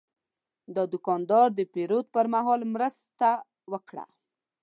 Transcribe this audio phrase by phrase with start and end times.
[0.75, 3.29] دا دوکاندار د پیرود پر مهال مرسته
[3.71, 4.05] وکړه.